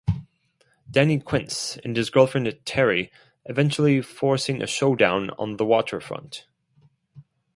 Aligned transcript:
Danny 0.89 1.19
Quintz, 1.19 1.77
and 1.83 1.95
his 1.95 2.09
girlfriend 2.09 2.51
Terry, 2.65 3.11
eventually 3.45 4.01
forcing 4.01 4.59
a 4.59 4.65
showdown 4.65 5.29
on 5.37 5.57
the 5.57 5.65
waterfront. 5.65 6.47